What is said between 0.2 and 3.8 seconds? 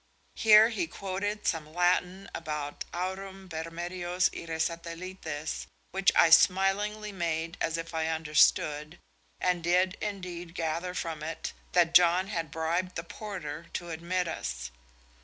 Here he quoted some Latin about "aurum per